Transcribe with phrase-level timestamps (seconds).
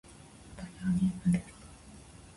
[0.57, 1.53] 私は妊婦です